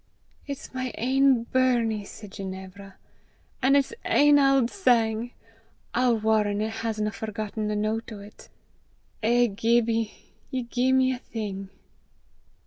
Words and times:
"It's 0.47 0.73
my 0.73 0.91
ain 0.97 1.43
burnie," 1.43 2.05
said 2.05 2.31
Ginevra, 2.31 2.95
"an' 3.61 3.75
it's 3.75 3.93
ain 4.03 4.39
auld 4.39 4.71
sang! 4.71 5.31
I'll 5.93 6.17
warran' 6.17 6.59
it 6.59 6.73
hasna 6.81 7.11
forgotten 7.11 7.69
a 7.69 7.75
note 7.75 8.11
o' 8.11 8.27
't! 8.27 8.49
Eh, 9.21 9.45
Gibbie, 9.45 10.33
ye 10.49 10.63
gie 10.63 10.91
me 10.91 11.13
a' 11.13 11.19
thing!" 11.19 11.69